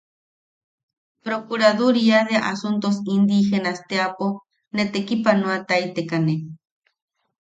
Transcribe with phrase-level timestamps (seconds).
[1.21, 4.27] Procuraduría de asuntos indígenas teapo
[4.75, 6.35] ne tekipanoataitekane.